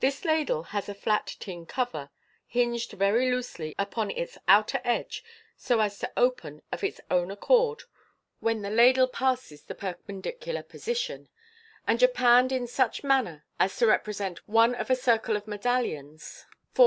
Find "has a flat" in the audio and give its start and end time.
0.74-1.36